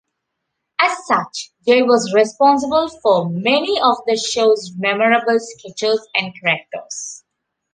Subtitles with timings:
[0.79, 7.23] As such, Jay was responsible for many of the show's memorable sketches and characters.